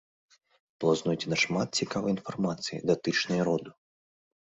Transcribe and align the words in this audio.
Было 0.83 0.93
знойдзена 1.01 1.37
шмат 1.45 1.79
цікавай 1.83 2.11
інфармацыі, 2.17 2.83
датычнай 2.93 3.39
роду. 3.53 3.71